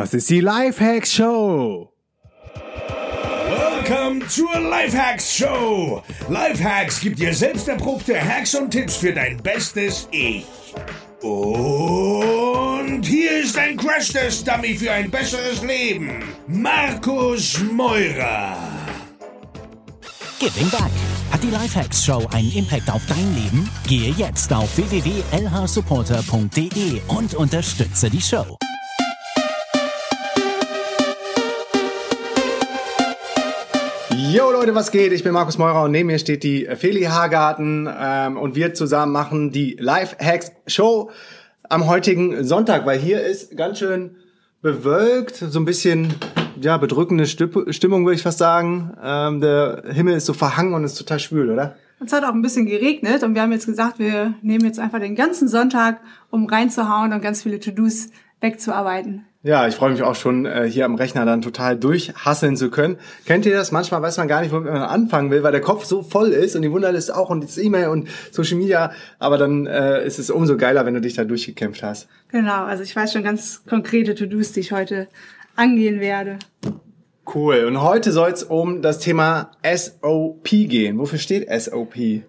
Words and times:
Das 0.00 0.14
ist 0.14 0.30
die 0.30 0.40
Lifehacks 0.40 1.12
Show. 1.12 1.92
Welcome 2.54 4.26
zur 4.28 4.58
Lifehacks 4.58 5.36
Show. 5.36 6.02
Lifehacks 6.30 7.02
gibt 7.02 7.18
dir 7.18 7.34
selbst 7.34 7.68
erprobte 7.68 8.18
Hacks 8.18 8.54
und 8.54 8.70
Tipps 8.70 8.96
für 8.96 9.12
dein 9.12 9.36
bestes 9.42 10.08
Ich. 10.10 10.46
Und 11.20 13.02
hier 13.04 13.42
ist 13.42 13.58
ein 13.58 13.76
Crash-Test-Dummy 13.76 14.74
für 14.74 14.90
ein 14.90 15.10
besseres 15.10 15.62
Leben. 15.62 16.24
Markus 16.46 17.60
Meurer. 17.70 18.56
Giving 20.38 20.70
Back. 20.70 20.90
Hat 21.30 21.42
die 21.42 21.50
Lifehacks 21.50 22.06
Show 22.06 22.26
einen 22.32 22.50
Impact 22.52 22.90
auf 22.90 23.02
dein 23.06 23.34
Leben? 23.34 23.68
Gehe 23.86 24.12
jetzt 24.12 24.50
auf 24.50 24.74
www.lhsupporter.de 24.78 27.02
und 27.08 27.34
unterstütze 27.34 28.08
die 28.08 28.22
Show. 28.22 28.56
Yo 34.32 34.52
Leute, 34.52 34.76
was 34.76 34.92
geht? 34.92 35.10
Ich 35.10 35.24
bin 35.24 35.32
Markus 35.32 35.58
Meurer 35.58 35.82
und 35.82 35.90
neben 35.90 36.06
mir 36.06 36.20
steht 36.20 36.44
die 36.44 36.64
Feli 36.76 37.02
Hagarten 37.02 37.88
ähm, 37.92 38.36
und 38.36 38.54
wir 38.54 38.74
zusammen 38.74 39.10
machen 39.10 39.50
die 39.50 39.76
Live 39.80 40.16
Hacks 40.20 40.52
Show 40.68 41.10
am 41.68 41.88
heutigen 41.88 42.44
Sonntag, 42.44 42.86
weil 42.86 43.00
hier 43.00 43.20
ist 43.22 43.56
ganz 43.56 43.80
schön 43.80 44.14
bewölkt, 44.62 45.34
so 45.34 45.58
ein 45.58 45.64
bisschen 45.64 46.14
ja 46.60 46.76
bedrückende 46.76 47.26
Stimmung 47.26 48.04
würde 48.04 48.14
ich 48.14 48.22
fast 48.22 48.38
sagen. 48.38 48.96
Ähm, 49.02 49.40
der 49.40 49.82
Himmel 49.90 50.14
ist 50.14 50.26
so 50.26 50.32
verhangen 50.32 50.74
und 50.74 50.84
ist 50.84 50.94
total 50.94 51.18
schwül, 51.18 51.50
oder? 51.50 51.74
Es 51.98 52.12
hat 52.12 52.22
auch 52.22 52.32
ein 52.32 52.42
bisschen 52.42 52.66
geregnet 52.66 53.24
und 53.24 53.34
wir 53.34 53.42
haben 53.42 53.50
jetzt 53.50 53.66
gesagt, 53.66 53.98
wir 53.98 54.34
nehmen 54.42 54.64
jetzt 54.64 54.78
einfach 54.78 55.00
den 55.00 55.16
ganzen 55.16 55.48
Sonntag, 55.48 55.98
um 56.30 56.46
reinzuhauen 56.46 57.12
und 57.12 57.20
ganz 57.20 57.42
viele 57.42 57.58
To-Dos 57.58 58.10
wegzuarbeiten. 58.40 59.26
Ja, 59.42 59.66
ich 59.66 59.74
freue 59.74 59.90
mich 59.90 60.02
auch 60.02 60.16
schon, 60.16 60.44
äh, 60.44 60.68
hier 60.68 60.84
am 60.84 60.96
Rechner 60.96 61.24
dann 61.24 61.40
total 61.40 61.74
durchhasseln 61.74 62.58
zu 62.58 62.68
können. 62.68 62.98
Kennt 63.24 63.46
ihr 63.46 63.54
das? 63.54 63.72
Manchmal 63.72 64.02
weiß 64.02 64.18
man 64.18 64.28
gar 64.28 64.42
nicht, 64.42 64.52
womit 64.52 64.70
man 64.70 64.82
anfangen 64.82 65.30
will, 65.30 65.42
weil 65.42 65.52
der 65.52 65.62
Kopf 65.62 65.86
so 65.86 66.02
voll 66.02 66.28
ist 66.28 66.56
und 66.56 66.62
die 66.62 66.70
Wunderliste 66.70 67.16
auch 67.16 67.30
und 67.30 67.42
das 67.42 67.56
E-Mail 67.56 67.88
und 67.88 68.08
Social 68.32 68.58
Media. 68.58 68.92
Aber 69.18 69.38
dann 69.38 69.66
äh, 69.66 70.04
ist 70.04 70.18
es 70.18 70.28
umso 70.28 70.58
geiler, 70.58 70.84
wenn 70.84 70.92
du 70.92 71.00
dich 71.00 71.14
da 71.14 71.24
durchgekämpft 71.24 71.82
hast. 71.82 72.06
Genau, 72.28 72.64
also 72.64 72.82
ich 72.82 72.94
weiß 72.94 73.14
schon 73.14 73.22
ganz 73.22 73.62
konkrete 73.66 74.14
To-Dos, 74.14 74.52
die 74.52 74.60
ich 74.60 74.72
heute 74.72 75.08
angehen 75.56 76.00
werde. 76.00 76.38
Cool. 77.34 77.64
Und 77.64 77.80
heute 77.80 78.12
soll 78.12 78.32
es 78.32 78.42
um 78.42 78.82
das 78.82 78.98
Thema 78.98 79.52
SOP 79.64 80.50
gehen. 80.50 80.98
Wofür 80.98 81.18
steht 81.18 81.48
SOP? 81.50 81.96
Ähm, 81.96 82.24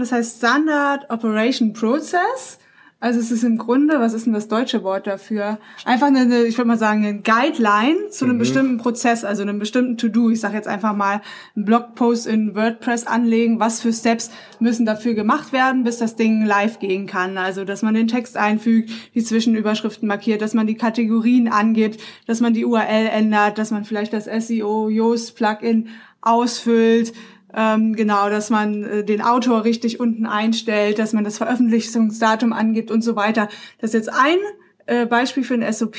das 0.00 0.10
heißt 0.10 0.38
Standard 0.38 1.08
Operation 1.10 1.72
Process. 1.72 2.58
Also 2.98 3.20
es 3.20 3.30
ist 3.30 3.44
im 3.44 3.58
Grunde, 3.58 4.00
was 4.00 4.14
ist 4.14 4.24
denn 4.24 4.32
das 4.32 4.48
deutsche 4.48 4.82
Wort 4.82 5.06
dafür? 5.06 5.58
Einfach 5.84 6.06
eine, 6.06 6.44
ich 6.44 6.56
würde 6.56 6.68
mal 6.68 6.78
sagen, 6.78 7.04
eine 7.04 7.20
Guideline 7.20 8.08
zu 8.08 8.24
einem 8.24 8.36
mhm. 8.36 8.38
bestimmten 8.38 8.76
Prozess, 8.78 9.22
also 9.22 9.42
einem 9.42 9.58
bestimmten 9.58 9.98
To-Do. 9.98 10.30
Ich 10.30 10.40
sage 10.40 10.54
jetzt 10.54 10.66
einfach 10.66 10.96
mal 10.96 11.20
einen 11.54 11.66
Blogpost 11.66 12.26
in 12.26 12.54
WordPress 12.54 13.06
anlegen. 13.06 13.60
Was 13.60 13.82
für 13.82 13.92
Steps 13.92 14.30
müssen 14.60 14.86
dafür 14.86 15.12
gemacht 15.12 15.52
werden, 15.52 15.84
bis 15.84 15.98
das 15.98 16.16
Ding 16.16 16.46
live 16.46 16.78
gehen 16.78 17.06
kann? 17.06 17.36
Also, 17.36 17.66
dass 17.66 17.82
man 17.82 17.92
den 17.92 18.08
Text 18.08 18.38
einfügt, 18.38 18.90
die 19.14 19.22
Zwischenüberschriften 19.22 20.08
markiert, 20.08 20.40
dass 20.40 20.54
man 20.54 20.66
die 20.66 20.76
Kategorien 20.76 21.48
angibt, 21.48 22.00
dass 22.26 22.40
man 22.40 22.54
die 22.54 22.64
URL 22.64 23.08
ändert, 23.08 23.58
dass 23.58 23.70
man 23.70 23.84
vielleicht 23.84 24.14
das 24.14 24.24
SEO 24.24 24.88
Yoast 24.88 25.36
Plugin 25.36 25.88
ausfüllt, 26.22 27.12
ähm, 27.56 27.96
genau, 27.96 28.28
dass 28.28 28.50
man 28.50 28.84
äh, 28.84 29.04
den 29.04 29.22
Autor 29.22 29.64
richtig 29.64 29.98
unten 29.98 30.26
einstellt, 30.26 30.98
dass 30.98 31.12
man 31.12 31.24
das 31.24 31.38
Veröffentlichungsdatum 31.38 32.52
angibt 32.52 32.90
und 32.90 33.02
so 33.02 33.16
weiter. 33.16 33.48
Das 33.80 33.90
ist 33.90 33.94
jetzt 33.94 34.12
ein 34.12 34.36
äh, 34.84 35.06
Beispiel 35.06 35.42
für 35.42 35.54
ein 35.54 35.72
SOP 35.72 35.96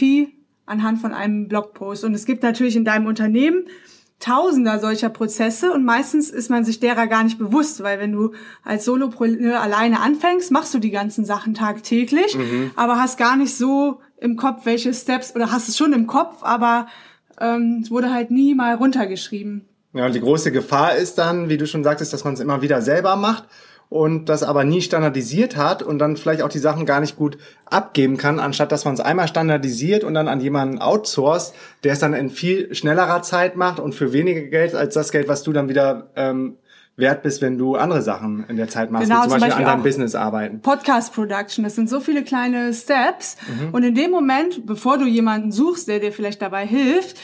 anhand 0.67 1.01
von 1.01 1.13
einem 1.13 1.47
Blogpost. 1.47 2.03
Und 2.03 2.13
es 2.13 2.25
gibt 2.25 2.43
natürlich 2.43 2.75
in 2.75 2.85
deinem 2.85 3.07
Unternehmen 3.07 3.65
Tausender 4.19 4.79
solcher 4.79 5.09
Prozesse 5.09 5.71
und 5.71 5.85
meistens 5.85 6.31
ist 6.31 6.49
man 6.49 6.65
sich 6.65 6.79
derer 6.79 7.05
gar 7.05 7.23
nicht 7.23 7.37
bewusst, 7.37 7.83
weil 7.83 7.99
wenn 7.99 8.13
du 8.13 8.33
als 8.63 8.83
Solopreneur 8.85 9.61
alleine 9.61 9.99
anfängst, 9.99 10.49
machst 10.49 10.73
du 10.73 10.79
die 10.79 10.89
ganzen 10.89 11.23
Sachen 11.23 11.53
tagtäglich, 11.53 12.35
mhm. 12.35 12.71
aber 12.75 12.99
hast 12.99 13.19
gar 13.19 13.35
nicht 13.35 13.55
so 13.55 13.99
im 14.19 14.35
Kopf, 14.35 14.65
welche 14.65 14.91
Steps 14.91 15.35
oder 15.35 15.51
hast 15.51 15.69
es 15.69 15.77
schon 15.77 15.93
im 15.93 16.07
Kopf, 16.07 16.41
aber 16.41 16.87
ähm, 17.39 17.81
es 17.83 17.91
wurde 17.91 18.11
halt 18.11 18.31
nie 18.31 18.55
mal 18.55 18.73
runtergeschrieben. 18.73 19.66
Ja, 19.93 20.05
und 20.05 20.15
die 20.15 20.21
große 20.21 20.51
Gefahr 20.51 20.95
ist 20.95 21.17
dann, 21.17 21.49
wie 21.49 21.57
du 21.57 21.65
schon 21.65 21.83
sagtest, 21.83 22.13
dass 22.13 22.23
man 22.23 22.33
es 22.33 22.39
immer 22.39 22.61
wieder 22.61 22.81
selber 22.81 23.15
macht 23.15 23.45
und 23.89 24.27
das 24.27 24.43
aber 24.43 24.63
nie 24.63 24.81
standardisiert 24.81 25.55
hat 25.55 25.81
und 25.81 25.99
dann 25.99 26.17
vielleicht 26.17 26.41
auch 26.41 26.49
die 26.49 26.59
Sachen 26.59 26.85
gar 26.85 26.99
nicht 26.99 27.15
gut 27.15 27.37
abgeben 27.65 28.17
kann, 28.17 28.39
anstatt 28.39 28.71
dass 28.71 28.85
man 28.85 28.93
es 28.93 28.99
einmal 28.99 29.27
standardisiert 29.27 30.03
und 30.03 30.13
dann 30.13 30.27
an 30.27 30.41
jemanden 30.41 30.79
outsourced, 30.79 31.53
der 31.83 31.93
es 31.93 31.99
dann 31.99 32.13
in 32.13 32.29
viel 32.29 32.73
schnellerer 32.75 33.21
Zeit 33.21 33.55
macht 33.55 33.79
und 33.79 33.95
für 33.95 34.11
weniger 34.11 34.41
Geld 34.41 34.75
als 34.75 34.93
das 34.93 35.11
Geld, 35.11 35.27
was 35.27 35.43
du 35.43 35.53
dann 35.53 35.69
wieder 35.69 36.11
ähm, 36.15 36.57
wert 36.97 37.23
bist, 37.23 37.41
wenn 37.41 37.57
du 37.57 37.75
andere 37.75 38.01
Sachen 38.01 38.43
in 38.49 38.57
der 38.57 38.67
Zeit 38.67 38.91
machst, 38.91 39.07
genau, 39.07 39.19
wie 39.19 39.23
zum, 39.23 39.31
Beispiel, 39.31 39.49
Beispiel 39.49 39.65
an 39.65 39.71
deinem 39.71 39.83
Business 39.83 40.15
arbeiten. 40.15 40.61
Podcast 40.61 41.13
Production, 41.13 41.63
das 41.63 41.75
sind 41.75 41.89
so 41.89 42.01
viele 42.01 42.23
kleine 42.23 42.73
Steps 42.73 43.37
mhm. 43.47 43.69
und 43.71 43.83
in 43.83 43.95
dem 43.95 44.11
Moment, 44.11 44.65
bevor 44.65 44.97
du 44.97 45.05
jemanden 45.05 45.51
suchst, 45.51 45.87
der 45.87 45.99
dir 45.99 46.11
vielleicht 46.11 46.41
dabei 46.41 46.65
hilft, 46.65 47.17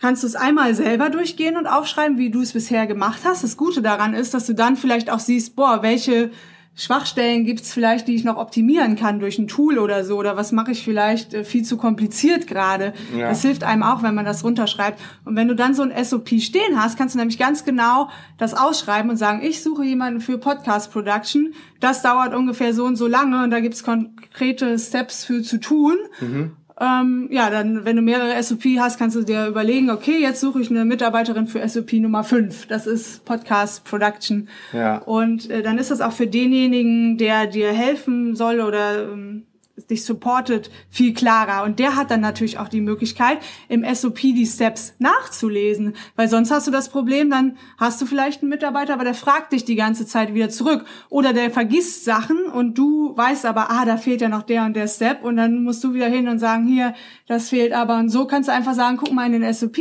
kannst 0.00 0.22
du 0.22 0.26
es 0.26 0.36
einmal 0.36 0.74
selber 0.74 1.10
durchgehen 1.10 1.56
und 1.56 1.66
aufschreiben, 1.66 2.18
wie 2.18 2.30
du 2.30 2.42
es 2.42 2.52
bisher 2.52 2.86
gemacht 2.86 3.22
hast. 3.24 3.42
Das 3.42 3.56
Gute 3.56 3.82
daran 3.82 4.14
ist, 4.14 4.34
dass 4.34 4.46
du 4.46 4.54
dann 4.54 4.76
vielleicht 4.76 5.10
auch 5.10 5.20
siehst, 5.20 5.56
boah, 5.56 5.82
welche 5.82 6.30
Schwachstellen 6.78 7.46
gibt's 7.46 7.72
vielleicht, 7.72 8.06
die 8.06 8.14
ich 8.14 8.22
noch 8.22 8.36
optimieren 8.36 8.96
kann 8.96 9.18
durch 9.18 9.38
ein 9.38 9.48
Tool 9.48 9.78
oder 9.78 10.04
so, 10.04 10.18
oder 10.18 10.36
was 10.36 10.52
mache 10.52 10.72
ich 10.72 10.84
vielleicht 10.84 11.32
äh, 11.32 11.42
viel 11.42 11.64
zu 11.64 11.78
kompliziert 11.78 12.46
gerade. 12.46 12.92
Ja. 13.16 13.30
Das 13.30 13.40
hilft 13.40 13.64
einem 13.64 13.82
auch, 13.82 14.02
wenn 14.02 14.14
man 14.14 14.26
das 14.26 14.44
runterschreibt. 14.44 15.00
Und 15.24 15.36
wenn 15.36 15.48
du 15.48 15.54
dann 15.54 15.72
so 15.72 15.82
ein 15.82 16.04
SOP 16.04 16.28
stehen 16.38 16.78
hast, 16.78 16.98
kannst 16.98 17.14
du 17.14 17.18
nämlich 17.18 17.38
ganz 17.38 17.64
genau 17.64 18.10
das 18.36 18.52
ausschreiben 18.52 19.10
und 19.10 19.16
sagen, 19.16 19.40
ich 19.42 19.62
suche 19.62 19.84
jemanden 19.84 20.20
für 20.20 20.36
Podcast 20.36 20.92
Production. 20.92 21.54
Das 21.80 22.02
dauert 22.02 22.34
ungefähr 22.34 22.74
so 22.74 22.84
und 22.84 22.96
so 22.96 23.06
lange 23.06 23.42
und 23.42 23.50
da 23.50 23.60
gibt's 23.60 23.82
konkrete 23.82 24.78
Steps 24.78 25.24
für 25.24 25.42
zu 25.42 25.58
tun. 25.58 25.96
Mhm. 26.20 26.56
Ähm, 26.78 27.28
ja, 27.30 27.48
dann, 27.48 27.86
wenn 27.86 27.96
du 27.96 28.02
mehrere 28.02 28.42
SOP 28.42 28.64
hast, 28.78 28.98
kannst 28.98 29.16
du 29.16 29.22
dir 29.22 29.46
überlegen, 29.46 29.88
okay, 29.90 30.18
jetzt 30.20 30.40
suche 30.40 30.60
ich 30.60 30.70
eine 30.70 30.84
Mitarbeiterin 30.84 31.46
für 31.46 31.66
SOP 31.66 31.94
Nummer 31.94 32.22
5. 32.22 32.66
Das 32.66 32.86
ist 32.86 33.24
Podcast 33.24 33.84
Production. 33.84 34.48
Ja. 34.74 34.98
Und 34.98 35.48
äh, 35.48 35.62
dann 35.62 35.78
ist 35.78 35.90
das 35.90 36.02
auch 36.02 36.12
für 36.12 36.26
denjenigen, 36.26 37.16
der 37.16 37.46
dir 37.46 37.72
helfen 37.72 38.36
soll 38.36 38.60
oder 38.60 39.10
ähm, 39.10 39.44
dich 39.90 40.04
supportet, 40.04 40.70
viel 40.88 41.12
klarer. 41.12 41.64
Und 41.64 41.78
der 41.78 41.96
hat 41.96 42.10
dann 42.10 42.20
natürlich 42.20 42.58
auch 42.58 42.68
die 42.68 42.80
Möglichkeit, 42.80 43.38
im 43.68 43.84
SOP 43.94 44.20
die 44.20 44.46
Steps 44.46 44.94
nachzulesen. 44.98 45.94
Weil 46.16 46.28
sonst 46.28 46.50
hast 46.50 46.66
du 46.66 46.70
das 46.70 46.88
Problem, 46.88 47.30
dann 47.30 47.56
hast 47.76 48.00
du 48.00 48.06
vielleicht 48.06 48.42
einen 48.42 48.50
Mitarbeiter, 48.50 48.94
aber 48.94 49.04
der 49.04 49.14
fragt 49.14 49.52
dich 49.52 49.64
die 49.64 49.76
ganze 49.76 50.06
Zeit 50.06 50.34
wieder 50.34 50.48
zurück. 50.48 50.84
Oder 51.10 51.32
der 51.32 51.50
vergisst 51.50 52.04
Sachen 52.04 52.44
und 52.44 52.78
du 52.78 53.16
weißt 53.16 53.44
aber, 53.46 53.70
ah, 53.70 53.84
da 53.84 53.96
fehlt 53.96 54.20
ja 54.20 54.28
noch 54.28 54.42
der 54.42 54.64
und 54.64 54.74
der 54.74 54.88
Step. 54.88 55.22
Und 55.22 55.36
dann 55.36 55.62
musst 55.62 55.84
du 55.84 55.94
wieder 55.94 56.08
hin 56.08 56.28
und 56.28 56.38
sagen, 56.38 56.66
hier, 56.66 56.94
das 57.26 57.50
fehlt 57.50 57.72
aber. 57.72 57.98
Und 57.98 58.08
so 58.08 58.26
kannst 58.26 58.48
du 58.48 58.52
einfach 58.52 58.74
sagen, 58.74 58.96
guck 58.96 59.12
mal 59.12 59.26
in 59.26 59.40
den 59.40 59.52
SOP, 59.52 59.78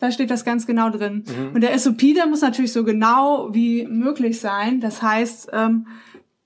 da 0.00 0.10
steht 0.10 0.30
das 0.30 0.44
ganz 0.44 0.66
genau 0.66 0.90
drin. 0.90 1.24
Mhm. 1.26 1.54
Und 1.54 1.60
der 1.60 1.78
SOP, 1.78 2.14
der 2.14 2.26
muss 2.26 2.40
natürlich 2.40 2.72
so 2.72 2.84
genau 2.84 3.48
wie 3.52 3.86
möglich 3.86 4.40
sein. 4.40 4.80
Das 4.80 5.02
heißt, 5.02 5.50
ähm, 5.52 5.86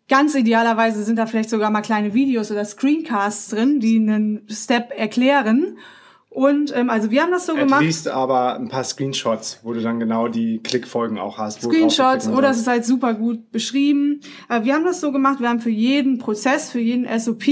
Ganz 0.08 0.34
idealerweise 0.34 1.02
sind 1.02 1.16
da 1.16 1.26
vielleicht 1.26 1.50
sogar 1.50 1.70
mal 1.70 1.80
kleine 1.80 2.12
Videos 2.12 2.50
oder 2.50 2.64
Screencasts 2.64 3.48
drin, 3.48 3.80
die 3.80 3.96
einen 3.96 4.46
Step 4.50 4.90
erklären. 4.94 5.78
Und 6.28 6.76
ähm, 6.76 6.90
also 6.90 7.12
wir 7.12 7.22
haben 7.22 7.30
das 7.30 7.46
so 7.46 7.52
At 7.52 7.60
gemacht. 7.60 7.82
Least 7.82 8.08
aber 8.08 8.56
ein 8.56 8.68
paar 8.68 8.82
Screenshots, 8.82 9.60
wo 9.62 9.72
du 9.72 9.80
dann 9.80 10.00
genau 10.00 10.26
die 10.26 10.58
Klickfolgen 10.58 11.16
auch 11.16 11.38
hast. 11.38 11.62
Screenshots 11.62 12.28
oder 12.28 12.50
es 12.50 12.58
ist 12.58 12.66
halt 12.66 12.84
super 12.84 13.14
gut 13.14 13.52
beschrieben. 13.52 14.20
Äh, 14.48 14.64
wir 14.64 14.74
haben 14.74 14.84
das 14.84 15.00
so 15.00 15.12
gemacht, 15.12 15.38
wir 15.40 15.48
haben 15.48 15.60
für 15.60 15.70
jeden 15.70 16.18
Prozess, 16.18 16.70
für 16.70 16.80
jeden 16.80 17.06
SOP 17.20 17.44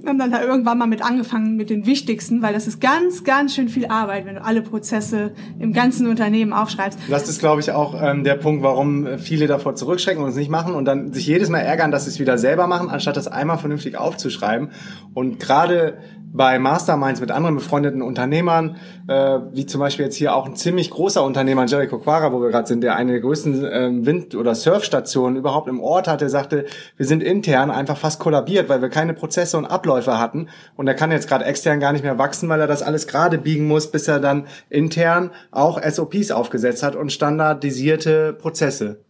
wir 0.00 0.10
haben 0.10 0.18
dann 0.18 0.30
da 0.30 0.42
irgendwann 0.42 0.78
mal 0.78 0.86
mit 0.86 1.02
angefangen 1.02 1.56
mit 1.56 1.70
den 1.70 1.84
wichtigsten, 1.84 2.40
weil 2.40 2.54
das 2.54 2.68
ist 2.68 2.80
ganz, 2.80 3.24
ganz 3.24 3.54
schön 3.56 3.68
viel 3.68 3.86
Arbeit, 3.86 4.26
wenn 4.26 4.36
du 4.36 4.44
alle 4.44 4.62
Prozesse 4.62 5.32
im 5.58 5.72
ganzen 5.72 6.06
Unternehmen 6.06 6.52
aufschreibst. 6.52 7.00
Das 7.10 7.28
ist, 7.28 7.40
glaube 7.40 7.60
ich, 7.60 7.72
auch 7.72 8.00
ähm, 8.00 8.22
der 8.22 8.36
Punkt, 8.36 8.62
warum 8.62 9.18
viele 9.18 9.48
davor 9.48 9.74
zurückschrecken 9.74 10.22
und 10.22 10.30
es 10.30 10.36
nicht 10.36 10.50
machen 10.50 10.74
und 10.74 10.84
dann 10.84 11.12
sich 11.12 11.26
jedes 11.26 11.48
Mal 11.48 11.60
ärgern, 11.60 11.90
dass 11.90 12.04
sie 12.04 12.10
es 12.10 12.20
wieder 12.20 12.38
selber 12.38 12.68
machen, 12.68 12.90
anstatt 12.90 13.16
das 13.16 13.26
einmal 13.26 13.58
vernünftig 13.58 13.98
aufzuschreiben. 13.98 14.70
Und 15.14 15.40
gerade 15.40 15.98
bei 16.32 16.58
Masterminds 16.58 17.20
mit 17.20 17.30
anderen 17.30 17.56
befreundeten 17.56 18.02
Unternehmern, 18.02 18.76
äh, 19.06 19.38
wie 19.52 19.66
zum 19.66 19.80
Beispiel 19.80 20.04
jetzt 20.04 20.16
hier 20.16 20.34
auch 20.34 20.46
ein 20.46 20.56
ziemlich 20.56 20.90
großer 20.90 21.22
Unternehmer, 21.22 21.64
Jericho 21.66 21.98
Quara, 21.98 22.32
wo 22.32 22.40
wir 22.40 22.50
gerade 22.50 22.68
sind, 22.68 22.82
der 22.82 22.96
eine 22.96 23.12
der 23.12 23.20
größten 23.20 23.66
ähm, 23.70 24.06
Wind- 24.06 24.34
oder 24.34 24.54
Surfstationen 24.54 25.36
überhaupt 25.36 25.68
im 25.68 25.80
Ort 25.80 26.08
hat, 26.08 26.20
der 26.20 26.28
sagte, 26.28 26.66
wir 26.96 27.06
sind 27.06 27.22
intern 27.22 27.70
einfach 27.70 27.96
fast 27.96 28.20
kollabiert, 28.20 28.68
weil 28.68 28.82
wir 28.82 28.88
keine 28.88 29.14
Prozesse 29.14 29.56
und 29.56 29.66
Abläufe 29.66 30.18
hatten. 30.18 30.48
Und 30.76 30.86
er 30.86 30.94
kann 30.94 31.10
jetzt 31.10 31.28
gerade 31.28 31.44
extern 31.44 31.80
gar 31.80 31.92
nicht 31.92 32.04
mehr 32.04 32.18
wachsen, 32.18 32.48
weil 32.48 32.60
er 32.60 32.66
das 32.66 32.82
alles 32.82 33.06
gerade 33.06 33.38
biegen 33.38 33.66
muss, 33.66 33.90
bis 33.90 34.06
er 34.08 34.20
dann 34.20 34.46
intern 34.68 35.30
auch 35.50 35.82
SOPs 35.82 36.30
aufgesetzt 36.30 36.82
hat 36.82 36.96
und 36.96 37.12
standardisierte 37.12 38.32
Prozesse. 38.34 39.00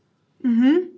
Mhm. 0.42 0.88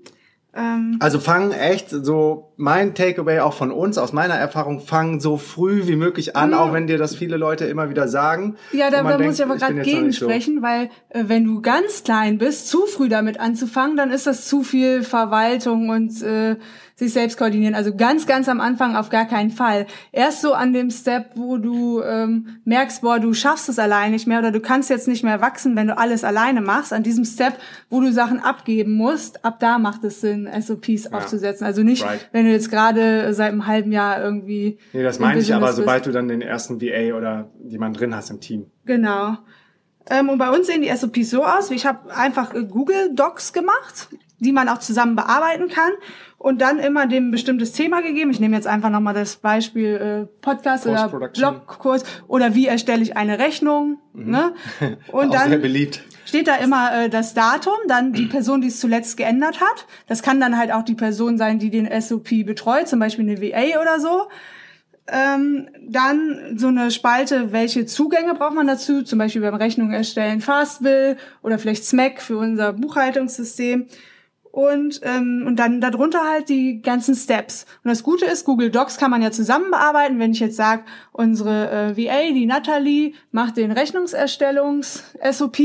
Ähm, 0.55 0.97
Also 1.01 1.21
fang 1.21 1.53
echt 1.53 1.91
so, 1.91 2.53
mein 2.57 2.95
Takeaway 2.95 3.41
auch 3.41 3.55
von 3.55 3.71
uns, 3.71 3.99
aus 3.99 4.13
meiner 4.13 4.35
Erfahrung, 4.35 4.81
fang 4.81 5.21
so 5.21 5.37
früh 5.37 5.87
wie 5.87 5.97
möglich 5.97 6.37
an, 6.37 6.55
auch 6.55 6.73
wenn 6.73 6.87
dir 6.87 6.99
das 6.99 7.15
viele 7.15 7.37
Leute 7.37 7.67
immer 7.67 7.89
wieder 7.89 8.09
sagen. 8.09 8.57
Ja, 8.73 8.91
da, 8.91 9.03
da 9.03 9.11
denkt, 9.11 9.27
muss 9.27 9.39
ich 9.39 9.45
aber 9.45 9.57
gerade 9.57 9.75
nicht 9.75 9.91
so. 9.91 9.97
gegensprechen, 9.97 10.63
weil 10.63 10.91
äh, 11.11 11.25
wenn 11.27 11.45
du 11.45 11.63
ganz 11.63 12.03
klein 12.03 12.39
bist, 12.39 12.69
zu 12.69 12.87
früh 12.87 13.09
damit 13.09 13.39
anzufangen, 13.39 13.97
dann 13.97 14.11
ist 14.11 14.27
das 14.27 14.47
zu 14.47 14.63
viel 14.63 15.03
Verwaltung 15.03 15.89
und 15.89 16.21
äh, 16.23 16.57
sich 17.01 17.13
selbst 17.15 17.37
koordinieren. 17.39 17.75
Also 17.75 17.95
ganz, 17.97 18.27
ganz 18.27 18.49
am 18.49 18.61
Anfang 18.61 18.95
auf 18.95 19.09
gar 19.09 19.25
keinen 19.27 19.51
Fall. 19.51 19.87
Erst 20.13 20.43
so 20.43 20.53
an 20.53 20.73
dem 20.73 20.91
Step, 20.91 21.31
wo 21.35 21.57
du 21.57 22.01
ähm, 22.03 22.59
merkst, 22.65 23.01
boah, 23.03 23.19
du 23.19 23.33
schaffst 23.35 23.69
es 23.69 23.79
allein 23.79 24.13
nicht 24.13 24.27
mehr 24.29 24.39
oder 24.39 24.53
du 24.53 24.61
kannst 24.61 24.91
jetzt 24.91 25.09
nicht 25.09 25.25
mehr 25.25 25.41
wachsen, 25.41 25.75
wenn 25.77 25.89
du 25.89 25.97
alles 25.99 26.23
alleine 26.25 26.61
machst. 26.61 26.93
An 26.93 27.03
diesem 27.03 27.25
Step, 27.25 27.55
wo 27.89 28.01
du 28.01 28.13
Sachen 28.13 28.39
abgeben 28.39 28.93
musst, 28.93 29.45
ab 29.45 29.59
da 29.61 29.79
macht 29.79 30.05
es 30.05 30.21
Sinn, 30.21 30.49
SOPs 30.61 31.07
aufzusetzen. 31.13 31.67
Also 31.67 31.83
nicht, 31.83 32.05
Right. 32.05 32.29
wenn 32.33 32.45
du 32.45 32.53
jetzt 32.53 32.71
gerade 32.71 33.33
seit 33.35 33.49
einem 33.53 33.67
halben 33.67 33.93
Jahr 33.93 34.23
irgendwie 34.23 34.79
Nee, 34.93 35.03
das 35.03 35.19
meine 35.19 35.41
ich 35.41 35.53
aber, 35.55 35.67
bist. 35.67 35.79
sobald 35.79 36.05
du 36.07 36.13
dann 36.13 36.29
den 36.29 36.43
ersten 36.43 36.81
VA 36.81 37.17
oder 37.17 37.51
jemand 37.65 37.99
drin 37.99 38.15
hast 38.15 38.31
im 38.31 38.41
Team. 38.41 38.67
Genau. 38.85 39.39
Ähm, 40.11 40.29
und 40.29 40.39
bei 40.39 40.51
uns 40.51 40.67
sehen 40.67 40.83
die 40.83 40.89
SOPs 40.95 41.31
so 41.31 41.45
aus, 41.45 41.71
wie 41.71 41.75
ich 41.77 41.87
habe 41.87 42.15
einfach 42.15 42.53
Google 42.53 43.15
Docs 43.15 43.53
gemacht, 43.55 44.09
die 44.41 44.53
man 44.53 44.69
auch 44.69 44.79
zusammen 44.79 45.15
bearbeiten 45.17 45.69
kann 45.69 45.93
und 46.39 46.61
dann 46.61 46.79
immer 46.79 47.07
dem 47.07 47.31
bestimmtes 47.31 47.73
Thema 47.73 48.01
gegeben. 48.03 48.31
Ich 48.31 48.41
nehme 48.41 48.57
jetzt 48.57 48.67
einfach 48.67 48.91
nochmal 48.91 49.15
das 49.15 49.37
Beispiel 49.37 50.27
äh, 50.31 50.41
Podcast 50.43 50.87
oder. 50.87 51.09
Blogkurs 51.09 52.05
oder 52.27 52.55
wie 52.55 52.67
erstelle 52.67 53.03
ich 53.03 53.17
eine 53.17 53.39
Rechnung. 53.39 53.99
Ne? 54.15 54.53
Und 55.13 55.27
Mhm. 55.29 55.31
auch 55.33 55.39
sehr 55.43 55.49
dann 55.51 55.61
beliebt. 55.61 56.03
steht 56.25 56.49
da 56.49 56.57
immer 56.57 57.05
äh, 57.05 57.09
das 57.11 57.35
Datum, 57.35 57.75
dann 57.87 58.13
die 58.13 58.27
Person, 58.27 58.61
die 58.61 58.69
es 58.69 58.81
zuletzt 58.81 59.17
geändert 59.17 59.61
hat. 59.61 59.87
Das 60.09 60.23
kann 60.23 60.41
dann 60.41 60.57
halt 60.59 60.73
auch 60.73 60.83
die 60.83 60.95
Person 60.95 61.37
sein, 61.39 61.59
die 61.59 61.71
den 61.71 61.89
SOP 62.01 62.31
betreut, 62.47 62.89
zum 62.89 62.99
Beispiel 62.99 63.29
eine 63.29 63.41
VA 63.41 63.81
oder 63.81 64.01
so. 64.01 64.29
Ähm, 65.13 65.69
dann 65.89 66.57
so 66.57 66.69
eine 66.69 66.91
Spalte, 66.93 67.51
welche 67.53 67.85
Zugänge 67.85 68.35
braucht 68.35 68.55
man 68.55 68.69
dazu, 68.69 69.03
zum 69.03 69.19
Beispiel 69.19 69.43
beim 69.43 69.55
Rechnung 69.57 69.91
erstellen 69.93 70.41
Fastbill 70.41 71.17
oder 71.43 71.59
vielleicht 71.59 71.85
SMAC 71.85 72.23
für 72.23 72.39
unser 72.39 72.73
Buchhaltungssystem. 72.75 73.87
Und, 74.53 75.01
ähm, 75.05 75.45
und 75.47 75.57
dann 75.57 75.81
darunter 75.81 76.29
halt 76.29 76.49
die 76.49 76.83
ganzen 76.83 77.15
Steps. 77.15 77.67
Und 77.85 77.91
das 77.91 78.03
Gute 78.03 78.25
ist, 78.27 78.45
Google 78.45 78.71
Docs 78.71 78.97
kann 78.97 79.13
man 79.13 79.23
ja 79.23 79.31
zusammen 79.31 79.71
bearbeiten. 79.71 80.19
Wenn 80.19 80.33
ich 80.33 80.41
jetzt 80.41 80.57
sage, 80.57 80.83
unsere 81.13 81.71
äh, 81.71 81.97
VA, 81.97 82.33
die 82.33 82.47
Natalie, 82.47 83.13
macht 83.31 83.57
den 83.57 83.71
Rechnungserstellungs-SOP 83.71 85.59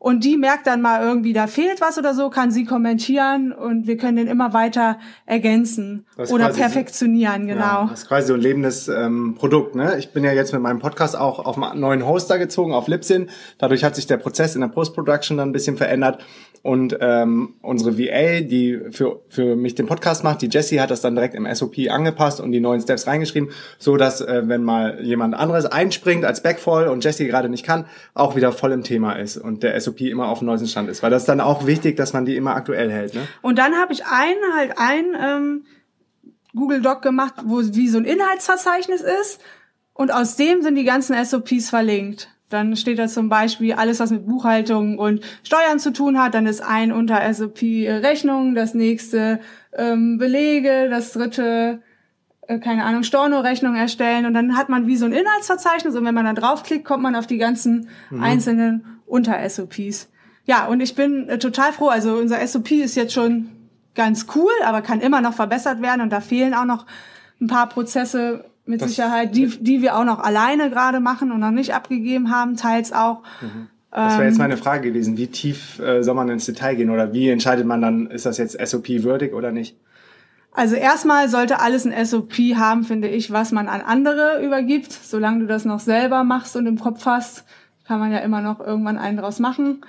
und 0.00 0.22
die 0.22 0.36
merkt 0.36 0.66
dann 0.68 0.80
mal 0.80 1.02
irgendwie, 1.02 1.32
da 1.32 1.48
fehlt 1.48 1.80
was 1.80 1.98
oder 1.98 2.14
so, 2.14 2.30
kann 2.30 2.52
sie 2.52 2.64
kommentieren 2.64 3.52
und 3.52 3.86
wir 3.88 3.96
können 3.96 4.16
den 4.16 4.28
immer 4.28 4.52
weiter 4.52 4.98
ergänzen 5.26 6.06
oder 6.16 6.26
quasi 6.26 6.52
so- 6.52 6.60
perfektionieren, 6.60 7.46
genau. 7.48 7.60
Ja, 7.60 7.88
das 7.90 8.02
ist 8.02 8.08
quasi 8.08 8.28
so 8.28 8.34
ein 8.34 8.40
lebendes 8.40 8.86
ähm, 8.88 9.34
Produkt. 9.36 9.74
Ne? 9.74 9.96
Ich 9.98 10.12
bin 10.12 10.22
ja 10.22 10.32
jetzt 10.32 10.52
mit 10.52 10.62
meinem 10.62 10.78
Podcast 10.78 11.16
auch 11.16 11.40
auf 11.44 11.60
einen 11.60 11.80
neuen 11.80 12.06
Hoster 12.06 12.38
gezogen, 12.38 12.72
auf 12.72 12.86
Libsyn. 12.86 13.28
Dadurch 13.58 13.82
hat 13.82 13.96
sich 13.96 14.06
der 14.06 14.18
Prozess 14.18 14.54
in 14.54 14.60
der 14.60 14.68
Post-Production 14.68 15.36
dann 15.36 15.48
ein 15.48 15.52
bisschen 15.52 15.76
verändert. 15.76 16.24
Und 16.62 16.98
ähm, 17.00 17.54
unsere 17.62 17.98
VA, 17.98 18.40
die 18.40 18.80
für, 18.90 19.20
für 19.28 19.54
mich 19.54 19.76
den 19.76 19.86
Podcast 19.86 20.24
macht, 20.24 20.42
die 20.42 20.48
Jessie, 20.48 20.80
hat 20.80 20.90
das 20.90 21.00
dann 21.00 21.14
direkt 21.14 21.34
im 21.34 21.46
SOP 21.54 21.74
angepasst 21.88 22.40
und 22.40 22.50
die 22.50 22.60
neuen 22.60 22.80
Steps 22.80 23.06
reingeschrieben, 23.06 23.50
so 23.78 23.96
dass 23.96 24.20
äh, 24.20 24.42
wenn 24.46 24.64
mal 24.64 25.00
jemand 25.00 25.34
anderes 25.34 25.66
einspringt 25.66 26.24
als 26.24 26.42
Backfall 26.42 26.88
und 26.88 27.04
Jessie 27.04 27.26
gerade 27.26 27.48
nicht 27.48 27.64
kann, 27.64 27.86
auch 28.12 28.34
wieder 28.34 28.50
voll 28.52 28.72
im 28.72 28.82
Thema 28.82 29.12
ist 29.12 29.36
und 29.36 29.62
der 29.62 29.80
SOP 29.80 29.87
immer 30.10 30.28
auf 30.28 30.38
dem 30.38 30.46
neuesten 30.46 30.68
Stand 30.68 30.88
ist. 30.88 31.02
Weil 31.02 31.10
das 31.10 31.22
ist 31.22 31.28
dann 31.28 31.40
auch 31.40 31.66
wichtig, 31.66 31.96
dass 31.96 32.12
man 32.12 32.24
die 32.24 32.36
immer 32.36 32.54
aktuell 32.54 32.90
hält. 32.90 33.14
Ne? 33.14 33.26
Und 33.42 33.58
dann 33.58 33.74
habe 33.76 33.92
ich 33.92 34.04
ein 34.06 34.36
halt 34.54 34.74
ein 34.76 35.04
ähm, 35.20 35.64
Google 36.54 36.82
Doc 36.82 37.02
gemacht, 37.02 37.34
wo 37.44 37.60
wie 37.60 37.88
so 37.88 37.98
ein 37.98 38.04
Inhaltsverzeichnis 38.04 39.02
ist 39.02 39.40
und 39.94 40.12
aus 40.12 40.36
dem 40.36 40.62
sind 40.62 40.76
die 40.76 40.84
ganzen 40.84 41.22
SOPs 41.24 41.70
verlinkt. 41.70 42.28
Dann 42.48 42.76
steht 42.76 42.98
da 42.98 43.08
zum 43.08 43.28
Beispiel 43.28 43.74
alles, 43.74 44.00
was 44.00 44.10
mit 44.10 44.26
Buchhaltung 44.26 44.98
und 44.98 45.22
Steuern 45.42 45.78
zu 45.78 45.92
tun 45.92 46.18
hat. 46.18 46.32
Dann 46.32 46.46
ist 46.46 46.62
ein 46.62 46.92
unter 46.92 47.32
SOP 47.34 47.62
äh, 47.62 47.92
Rechnung, 47.92 48.54
das 48.54 48.74
nächste 48.74 49.40
ähm, 49.76 50.16
Belege, 50.16 50.88
das 50.88 51.12
dritte 51.12 51.82
äh, 52.48 52.58
keine 52.58 52.84
Ahnung, 52.84 53.02
Storno-Rechnung 53.02 53.76
erstellen 53.76 54.24
und 54.24 54.32
dann 54.34 54.56
hat 54.56 54.70
man 54.70 54.86
wie 54.86 54.96
so 54.96 55.04
ein 55.04 55.12
Inhaltsverzeichnis 55.12 55.94
und 55.94 56.04
wenn 56.04 56.14
man 56.14 56.24
dann 56.24 56.34
draufklickt, 56.34 56.84
kommt 56.84 57.02
man 57.02 57.14
auf 57.14 57.26
die 57.26 57.36
ganzen 57.36 57.88
einzelnen 58.18 58.97
Unter-SOPs. 59.08 60.08
Ja, 60.44 60.66
und 60.66 60.80
ich 60.80 60.94
bin 60.94 61.28
äh, 61.28 61.38
total 61.38 61.72
froh, 61.72 61.88
also 61.88 62.14
unser 62.16 62.44
SOP 62.46 62.70
ist 62.72 62.94
jetzt 62.94 63.12
schon 63.12 63.48
ganz 63.94 64.26
cool, 64.34 64.52
aber 64.64 64.80
kann 64.82 65.00
immer 65.00 65.20
noch 65.20 65.34
verbessert 65.34 65.82
werden 65.82 66.00
und 66.00 66.10
da 66.10 66.20
fehlen 66.20 66.54
auch 66.54 66.64
noch 66.64 66.86
ein 67.40 67.46
paar 67.48 67.68
Prozesse 67.68 68.44
mit 68.64 68.80
Das- 68.80 68.90
Sicherheit, 68.90 69.34
die, 69.36 69.46
die 69.46 69.82
wir 69.82 69.96
auch 69.96 70.04
noch 70.04 70.18
alleine 70.20 70.70
gerade 70.70 71.00
machen 71.00 71.32
und 71.32 71.40
noch 71.40 71.50
nicht 71.50 71.74
abgegeben 71.74 72.30
haben, 72.30 72.56
teils 72.56 72.92
auch. 72.92 73.22
Das 73.90 74.12
wäre 74.14 74.22
Ähm. 74.22 74.28
jetzt 74.28 74.38
meine 74.38 74.56
Frage 74.56 74.88
gewesen. 74.92 75.16
Wie 75.16 75.26
tief 75.28 75.78
äh, 75.80 76.02
soll 76.02 76.14
man 76.14 76.28
ins 76.28 76.44
Detail 76.46 76.74
gehen 76.76 76.90
oder 76.90 77.12
wie 77.12 77.28
entscheidet 77.30 77.66
man 77.66 77.80
dann, 77.80 78.06
ist 78.08 78.26
das 78.26 78.36
jetzt 78.38 78.58
SOP-würdig 78.60 79.32
oder 79.34 79.52
nicht? 79.52 79.76
Also 80.52 80.74
erstmal 80.76 81.28
sollte 81.28 81.60
alles 81.60 81.86
ein 81.86 82.04
SOP 82.06 82.34
haben, 82.56 82.84
finde 82.84 83.08
ich, 83.08 83.30
was 83.32 83.52
man 83.52 83.68
an 83.68 83.80
andere 83.80 84.42
übergibt. 84.44 84.92
Solange 84.92 85.40
du 85.40 85.46
das 85.46 85.64
noch 85.64 85.80
selber 85.80 86.24
machst 86.24 86.56
und 86.56 86.66
im 86.66 86.78
Kopf 86.78 87.06
hast, 87.06 87.44
kann 87.88 87.98
man 87.98 88.12
ja 88.12 88.18
immer 88.18 88.42
noch 88.42 88.60
irgendwann 88.60 88.98
einen 88.98 89.16
draus 89.16 89.38
machen. 89.38 89.80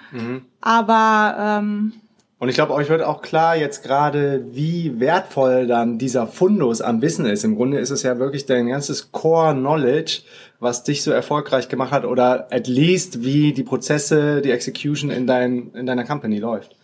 Aber 0.61 1.35
ähm, 1.59 1.93
Und 2.39 2.47
ich 2.47 2.55
glaube, 2.55 2.73
euch 2.73 2.87
wird 2.87 3.01
auch 3.03 3.21
klar 3.21 3.57
jetzt 3.57 3.83
gerade, 3.83 4.45
wie 4.51 4.99
wertvoll 5.01 5.67
dann 5.67 5.97
dieser 5.97 6.25
Fundus 6.25 6.81
an 6.81 7.01
Wissen 7.01 7.25
ist. 7.25 7.43
Im 7.43 7.55
Grunde 7.57 7.77
ist 7.79 7.89
es 7.89 8.03
ja 8.03 8.17
wirklich 8.17 8.45
dein 8.45 8.69
ganzes 8.69 9.11
Core-Knowledge, 9.11 10.21
was 10.61 10.83
dich 10.83 11.03
so 11.03 11.11
erfolgreich 11.11 11.67
gemacht 11.67 11.91
hat 11.91 12.05
oder 12.05 12.47
at 12.51 12.67
least, 12.67 13.23
wie 13.23 13.51
die 13.51 13.63
Prozesse, 13.63 14.41
die 14.41 14.51
Execution 14.51 15.09
in, 15.11 15.27
dein, 15.27 15.71
in 15.73 15.85
deiner 15.85 16.05
Company 16.05 16.39
läuft. 16.39 16.77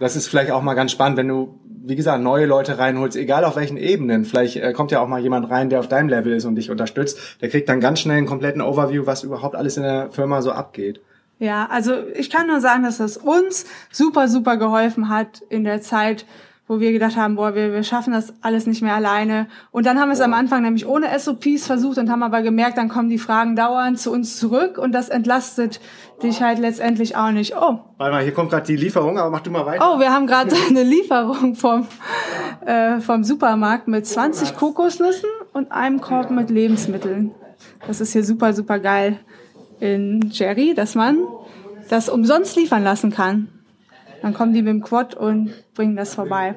Das 0.00 0.16
ist 0.16 0.26
vielleicht 0.26 0.50
auch 0.50 0.62
mal 0.62 0.74
ganz 0.74 0.90
spannend, 0.90 1.18
wenn 1.18 1.28
du, 1.28 1.60
wie 1.84 1.94
gesagt, 1.94 2.22
neue 2.22 2.46
Leute 2.46 2.78
reinholst, 2.78 3.16
egal 3.16 3.44
auf 3.44 3.56
welchen 3.56 3.76
Ebenen. 3.76 4.24
Vielleicht 4.24 4.56
äh, 4.56 4.72
kommt 4.72 4.90
ja 4.90 5.00
auch 5.00 5.06
mal 5.06 5.20
jemand 5.20 5.50
rein, 5.50 5.68
der 5.68 5.78
auf 5.78 5.88
deinem 5.88 6.08
Level 6.08 6.32
ist 6.32 6.46
und 6.46 6.56
dich 6.56 6.70
unterstützt. 6.70 7.18
Der 7.42 7.50
kriegt 7.50 7.68
dann 7.68 7.80
ganz 7.80 8.00
schnell 8.00 8.16
einen 8.16 8.26
kompletten 8.26 8.62
Overview, 8.62 9.06
was 9.06 9.22
überhaupt 9.22 9.54
alles 9.54 9.76
in 9.76 9.82
der 9.82 10.10
Firma 10.10 10.40
so 10.42 10.52
abgeht. 10.52 11.00
ja, 11.38 11.68
also 11.70 11.92
ich 12.14 12.30
kann 12.30 12.46
nur 12.46 12.60
sagen, 12.60 12.82
dass 12.82 12.96
das 12.96 13.18
uns 13.18 13.66
super, 13.92 14.26
super 14.28 14.56
geholfen 14.56 15.10
hat 15.10 15.42
in 15.50 15.64
der 15.64 15.82
Zeit, 15.82 16.24
wo 16.70 16.78
wir 16.78 16.92
gedacht 16.92 17.16
haben, 17.16 17.34
boah, 17.34 17.56
wir, 17.56 17.72
wir 17.72 17.82
schaffen 17.82 18.12
das 18.12 18.32
alles 18.42 18.64
nicht 18.68 18.80
mehr 18.80 18.94
alleine. 18.94 19.48
Und 19.72 19.86
dann 19.86 19.98
haben 19.98 20.08
wir 20.08 20.12
es 20.12 20.20
am 20.20 20.32
Anfang 20.32 20.62
nämlich 20.62 20.86
ohne 20.86 21.08
SOPs 21.18 21.66
versucht 21.66 21.98
und 21.98 22.08
haben 22.08 22.22
aber 22.22 22.42
gemerkt, 22.42 22.78
dann 22.78 22.88
kommen 22.88 23.08
die 23.08 23.18
Fragen 23.18 23.56
dauernd 23.56 23.98
zu 23.98 24.12
uns 24.12 24.36
zurück 24.36 24.78
und 24.78 24.92
das 24.92 25.08
entlastet 25.08 25.80
dich 26.22 26.42
halt 26.42 26.60
letztendlich 26.60 27.16
auch 27.16 27.32
nicht. 27.32 27.56
Oh, 27.56 27.80
Warte 27.98 28.12
mal, 28.12 28.22
hier 28.22 28.32
kommt 28.32 28.50
gerade 28.50 28.66
die 28.68 28.76
Lieferung, 28.76 29.18
aber 29.18 29.30
mach 29.30 29.40
du 29.40 29.50
mal 29.50 29.66
weiter. 29.66 29.84
Oh, 29.84 29.98
wir 29.98 30.12
haben 30.12 30.28
gerade 30.28 30.54
eine 30.68 30.84
Lieferung 30.84 31.56
vom, 31.56 31.88
äh, 32.64 33.00
vom 33.00 33.24
Supermarkt 33.24 33.88
mit 33.88 34.06
20 34.06 34.54
Kokosnüssen 34.54 35.28
und 35.52 35.72
einem 35.72 36.00
Korb 36.00 36.30
mit 36.30 36.50
Lebensmitteln. 36.50 37.32
Das 37.88 38.00
ist 38.00 38.12
hier 38.12 38.22
super, 38.22 38.52
super 38.52 38.78
geil 38.78 39.18
in 39.80 40.30
Jerry, 40.30 40.74
dass 40.74 40.94
man 40.94 41.18
das 41.88 42.08
umsonst 42.08 42.54
liefern 42.54 42.84
lassen 42.84 43.10
kann. 43.10 43.48
Dann 44.22 44.34
kommen 44.34 44.52
die 44.52 44.62
mit 44.62 44.70
dem 44.70 44.82
Quad 44.82 45.14
und 45.14 45.52
bringen 45.74 45.96
das 45.96 46.14
vorbei. 46.14 46.54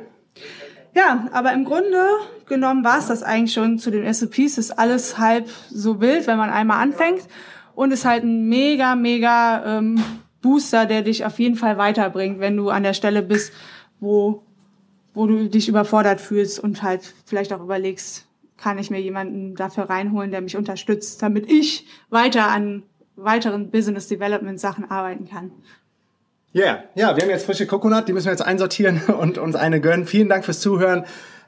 Ja, 0.95 1.27
aber 1.31 1.53
im 1.53 1.65
Grunde 1.65 2.05
genommen 2.45 2.83
war 2.83 2.99
es 2.99 3.07
das 3.07 3.23
eigentlich 3.23 3.53
schon 3.53 3.79
zu 3.79 3.89
den 3.89 4.11
SOPs. 4.13 4.57
Ist 4.57 4.77
alles 4.77 5.17
halb 5.17 5.49
so 5.69 6.01
wild, 6.01 6.27
wenn 6.27 6.37
man 6.37 6.49
einmal 6.49 6.81
anfängt. 6.81 7.23
Und 7.75 7.91
ist 7.91 8.05
halt 8.05 8.23
ein 8.23 8.47
mega, 8.47 8.95
mega 8.95 9.77
ähm, 9.77 10.03
Booster, 10.41 10.85
der 10.85 11.01
dich 11.01 11.25
auf 11.25 11.39
jeden 11.39 11.55
Fall 11.55 11.77
weiterbringt, 11.77 12.39
wenn 12.39 12.55
du 12.55 12.69
an 12.69 12.83
der 12.83 12.93
Stelle 12.93 13.23
bist, 13.23 13.51
wo, 13.99 14.43
wo 15.15 15.25
du 15.25 15.49
dich 15.49 15.67
überfordert 15.67 16.21
fühlst 16.21 16.59
und 16.59 16.83
halt 16.83 17.01
vielleicht 17.25 17.51
auch 17.51 17.61
überlegst, 17.61 18.27
kann 18.57 18.77
ich 18.77 18.91
mir 18.91 19.01
jemanden 19.01 19.55
dafür 19.55 19.89
reinholen, 19.89 20.29
der 20.29 20.41
mich 20.41 20.55
unterstützt, 20.55 21.23
damit 21.23 21.49
ich 21.49 21.87
weiter 22.09 22.49
an 22.49 22.83
weiteren 23.15 23.69
Business 23.69 24.07
Development 24.07 24.59
Sachen 24.59 24.89
arbeiten 24.89 25.27
kann. 25.27 25.51
Yeah. 26.55 26.83
Ja, 26.93 27.15
wir 27.15 27.23
haben 27.23 27.31
jetzt 27.31 27.45
frische 27.47 27.65
Coconut, 27.65 28.07
die 28.07 28.13
müssen 28.13 28.27
wir 28.27 28.31
jetzt 28.31 28.45
einsortieren 28.45 29.01
und 29.19 29.39
uns 29.39 29.55
eine 29.55 29.81
gönnen. 29.81 30.05
Vielen 30.05 30.29
Dank 30.29 30.45
fürs 30.45 30.59
Zuhören. 30.59 31.05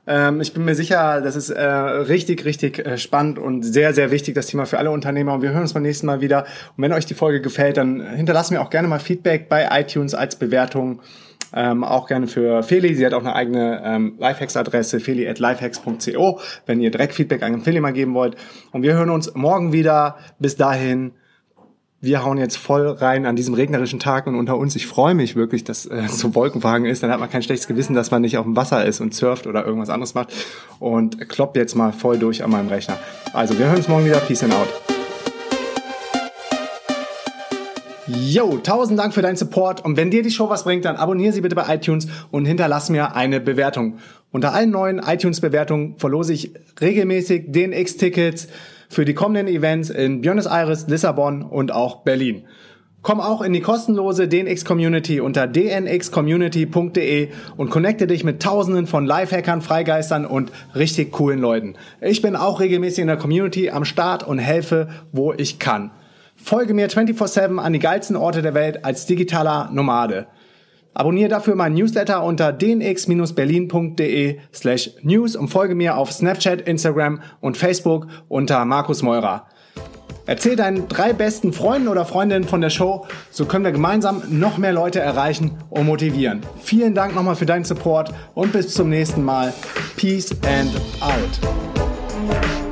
Ähm, 0.07 0.41
ich 0.41 0.53
bin 0.53 0.65
mir 0.65 0.74
sicher, 0.74 1.21
das 1.21 1.35
ist 1.35 1.51
äh, 1.51 1.63
richtig, 1.63 2.43
richtig 2.45 2.79
äh, 2.79 2.97
spannend 2.97 3.38
und 3.38 3.63
sehr, 3.63 3.93
sehr 3.93 4.09
wichtig, 4.09 4.33
das 4.33 4.47
Thema 4.47 4.65
für 4.65 4.79
alle 4.79 4.89
Unternehmer. 4.89 5.33
Und 5.33 5.43
wir 5.43 5.51
hören 5.51 5.62
uns 5.62 5.74
beim 5.74 5.83
nächsten 5.83 6.07
Mal 6.07 6.21
wieder. 6.21 6.45
Und 6.75 6.83
wenn 6.83 6.91
euch 6.91 7.05
die 7.05 7.13
Folge 7.13 7.39
gefällt, 7.41 7.77
dann 7.77 8.01
hinterlasst 8.01 8.51
mir 8.51 8.62
auch 8.62 8.71
gerne 8.71 8.88
mal 8.88 9.00
Feedback 9.00 9.47
bei 9.47 9.67
iTunes 9.79 10.15
als 10.15 10.38
Bewertung. 10.38 11.01
Ähm, 11.53 11.83
auch 11.83 12.07
gerne 12.07 12.27
für 12.27 12.63
Feli. 12.63 12.95
Sie 12.95 13.05
hat 13.05 13.13
auch 13.13 13.21
eine 13.21 13.35
eigene 13.35 13.81
ähm, 13.85 14.15
Lifehacks-Adresse, 14.19 15.00
feli 15.00 15.27
at 15.27 15.38
lifehacks.co, 15.39 16.39
wenn 16.65 16.81
ihr 16.81 16.89
direkt 16.89 17.13
Feedback 17.13 17.43
an 17.43 17.62
Feli 17.62 17.79
mal 17.79 17.93
geben 17.93 18.15
wollt. 18.15 18.35
Und 18.71 18.81
wir 18.81 18.93
hören 18.93 19.12
uns 19.12 19.33
morgen 19.35 19.71
wieder. 19.71 20.17
Bis 20.39 20.55
dahin, 20.55 21.13
wir 22.05 22.24
hauen 22.24 22.38
jetzt 22.38 22.57
voll 22.57 22.88
rein 22.88 23.25
an 23.25 23.35
diesem 23.35 23.55
regnerischen 23.55 24.00
Tag 24.00 24.27
und 24.27 24.35
unter 24.35 24.57
uns. 24.57 24.75
Ich 24.75 24.85
freue 24.85 25.15
mich 25.15 25.35
wirklich, 25.35 25.63
dass 25.63 25.85
äh, 25.88 26.03
so 26.07 26.35
Wolkenwagen 26.35 26.85
ist. 26.85 27.03
Dann 27.03 27.12
hat 27.12 27.19
man 27.19 27.29
kein 27.29 27.43
schlechtes 27.43 27.67
Gewissen, 27.67 27.95
dass 27.95 28.12
man 28.12 28.21
nicht 28.21 28.38
auf 28.38 28.45
dem 28.45 28.55
Wasser 28.55 28.85
ist 28.85 29.01
und 29.01 29.13
surft 29.13 29.47
oder 29.47 29.65
irgendwas 29.65 29.89
anderes 29.89 30.13
macht. 30.13 30.33
Und 30.79 31.27
kloppt 31.27 31.57
jetzt 31.57 31.75
mal 31.75 31.91
voll 31.91 32.17
durch 32.17 32.43
an 32.43 32.51
meinem 32.51 32.69
Rechner. 32.69 32.97
Also, 33.33 33.57
wir 33.57 33.65
hören 33.65 33.77
uns 33.77 33.88
morgen 33.88 34.05
wieder. 34.05 34.19
Peace 34.19 34.43
and 34.43 34.53
out. 34.53 34.67
Yo, 38.07 38.59
tausend 38.59 39.00
Dank 39.00 39.15
für 39.15 39.24
deinen 39.24 39.35
Support 39.35 39.83
und 39.83 39.97
wenn 39.97 40.12
dir 40.12 40.21
die 40.21 40.29
Show 40.29 40.47
was 40.47 40.63
bringt, 40.63 40.85
dann 40.85 40.95
abonniere 40.95 41.33
sie 41.33 41.41
bitte 41.41 41.55
bei 41.55 41.74
iTunes 41.74 42.07
und 42.29 42.45
hinterlass 42.45 42.89
mir 42.89 43.15
eine 43.15 43.39
Bewertung. 43.39 43.97
Unter 44.31 44.53
allen 44.53 44.69
neuen 44.69 45.00
iTunes-Bewertungen 45.00 45.95
verlose 45.97 46.33
ich 46.33 46.53
regelmäßig 46.79 47.51
DNX-Tickets 47.51 48.47
für 48.96 49.04
die 49.04 49.14
kommenden 49.14 49.54
Events 49.54 49.90
in 49.90 50.22
Buenos 50.22 50.46
Aires, 50.46 50.88
Lissabon 50.88 51.44
und 51.44 51.74
auch 51.74 52.04
Berlin. 52.04 52.46
Komm 53.02 53.20
auch 53.20 53.42
in 53.42 53.52
die 53.52 53.60
kostenlose 53.60 54.30
DNX-Community 54.30 55.20
unter 55.20 55.48
dnxcommunity.de 55.48 57.28
und 57.58 57.70
connecte 57.72 58.08
dich 58.08 58.24
mit 58.24 58.42
tausenden 58.42 58.88
von 58.88 59.06
Lifehackern, 59.06 59.62
Freigeistern 59.62 60.25
und 60.25 60.54
richtig 60.75 61.12
coolen 61.12 61.40
Leuten. 61.40 61.74
Ich 62.00 62.22
bin 62.22 62.38
auch 62.38 62.62
regelmäßig 62.62 63.00
in 63.00 63.08
der 63.08 63.18
Community 63.18 63.70
am 63.70 63.84
Start 63.84 64.24
und 64.25 64.40
helfe, 64.40 64.88
wo 65.12 65.34
ich 65.34 65.60
kann. 65.60 65.92
Folge 66.38 66.74
mir 66.74 66.90
24-7 66.90 67.58
an 67.58 67.74
die 67.74 67.80
geilsten 67.80 68.16
Orte 68.16 68.42
der 68.42 68.54
Welt 68.54 68.86
als 68.86 69.06
digitaler 69.06 69.70
Nomade. 69.74 70.28
Abonniere 70.96 71.30
dafür 71.30 71.56
meinen 71.56 71.75
Newsletter 71.75 72.24
unter 72.24 72.54
dnx-berlin.de 72.54 74.40
slash 74.54 74.92
news 75.04 75.36
und 75.36 75.50
folge 75.50 75.75
mir 75.75 75.98
auf 75.98 76.14
Snapchat, 76.14 76.62
Instagram 76.62 77.22
und 77.42 77.58
Facebook 77.58 78.08
unter 78.30 78.64
Markus 78.64 79.04
Meurer. 79.04 79.48
Erzähl 80.25 80.56
deinen 80.56 80.88
drei 80.88 81.12
besten 81.12 81.52
Freunden 81.52 81.90
oder 81.90 82.06
Freundinnen 82.06 82.46
von 82.46 82.62
der 82.62 82.70
Show, 82.70 83.06
so 83.30 83.46
können 83.46 83.66
wir 83.66 83.74
gemeinsam 83.74 84.24
noch 84.30 84.58
mehr 84.58 84.74
Leute 84.74 85.02
erreichen 85.02 85.52
und 85.70 85.86
motivieren. 85.86 86.42
Vielen 86.64 86.96
Dank 86.96 87.14
nochmal 87.14 87.36
für 87.36 87.46
deinen 87.46 87.66
Support 87.66 88.14
und 88.34 88.54
bis 88.54 88.74
zum 88.74 88.90
nächsten 88.90 89.22
Mal. 89.22 89.54
Peace 89.98 90.32
and 90.44 90.72
out. 91.02 92.64